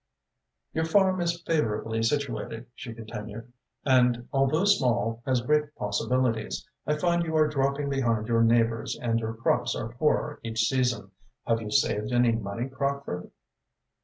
[0.73, 3.53] "Your farm is favourably situated," she continued,
[3.85, 6.67] "and, although small, has great possibilities.
[6.87, 11.11] I find you are dropping behind your neighbours and your crops are poorer each season.
[11.45, 13.29] Have you saved any money, Crockford?"